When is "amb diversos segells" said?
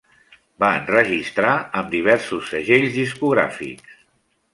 1.81-2.95